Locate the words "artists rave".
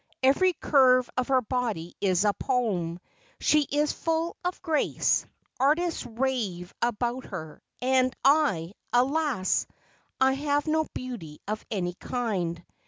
5.59-6.73